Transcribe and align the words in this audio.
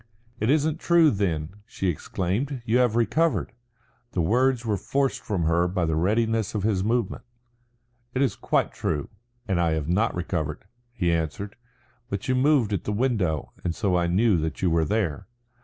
"It 0.39 0.49
isn't 0.49 0.79
true, 0.79 1.11
then," 1.11 1.57
she 1.67 1.87
exclaimed. 1.87 2.63
"You 2.65 2.79
have 2.79 2.95
recovered." 2.95 3.51
The 4.13 4.21
words 4.21 4.65
were 4.65 4.75
forced 4.75 5.21
from 5.21 5.43
her 5.43 5.67
by 5.67 5.85
the 5.85 5.95
readiness 5.95 6.55
of 6.55 6.63
his 6.63 6.83
movement. 6.83 7.21
"It 8.15 8.23
is 8.23 8.35
quite 8.35 8.73
true, 8.73 9.09
and 9.47 9.59
I 9.61 9.73
have 9.73 9.87
not 9.87 10.15
recovered," 10.15 10.65
he 10.91 11.11
answered. 11.13 11.55
"But 12.09 12.27
you 12.27 12.33
moved 12.33 12.73
at 12.73 12.85
the 12.85 12.91
window 12.91 13.53
and 13.63 13.75
so 13.75 13.95
I 13.95 14.07
knew 14.07 14.37
that 14.39 14.63
you 14.63 14.71
were 14.71 14.85
there." 14.85 15.27